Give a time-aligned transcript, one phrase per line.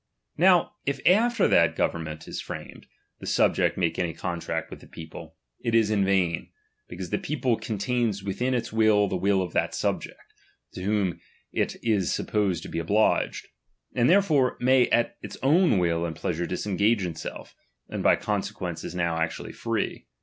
[0.35, 2.87] Now, if after that government is framed,
[3.19, 6.49] the subject make any contract with the people, it is in vain;
[6.87, 10.33] because the people contains within its will the will of that subject,
[10.73, 13.47] to whom it is supposed to be obliged;
[13.93, 17.53] and therefore may at its own will and pleasure disengage itself,
[17.87, 20.07] and by consequence is now actually free.